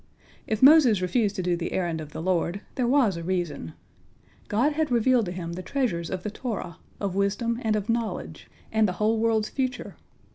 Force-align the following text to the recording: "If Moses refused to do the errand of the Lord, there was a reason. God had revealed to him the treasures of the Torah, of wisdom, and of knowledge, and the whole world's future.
"If 0.53 0.63
Moses 0.63 0.99
refused 0.99 1.35
to 1.35 1.43
do 1.43 1.55
the 1.55 1.73
errand 1.73 2.01
of 2.01 2.11
the 2.11 2.23
Lord, 2.23 2.61
there 2.73 2.87
was 2.87 3.17
a 3.17 3.23
reason. 3.23 3.73
God 4.47 4.73
had 4.73 4.89
revealed 4.89 5.27
to 5.27 5.31
him 5.31 5.53
the 5.53 5.61
treasures 5.61 6.09
of 6.09 6.23
the 6.23 6.31
Torah, 6.31 6.79
of 6.99 7.13
wisdom, 7.13 7.59
and 7.61 7.75
of 7.75 7.87
knowledge, 7.87 8.49
and 8.71 8.87
the 8.87 8.93
whole 8.97 9.19
world's 9.19 9.49
future. 9.49 9.95